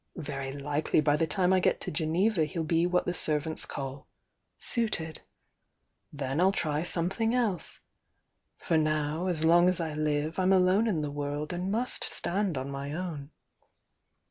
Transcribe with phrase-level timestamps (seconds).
[0.17, 4.07] Very likely by the time I get to Geneva he'll be what the servants call
[4.57, 5.21] 'suited.'
[6.11, 7.81] Then I'll try some thing else.
[8.57, 12.57] For now, as long as I live I'm alone in the world and must stand
[12.57, 13.29] on my own."